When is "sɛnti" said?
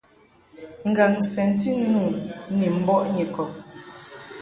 1.31-1.69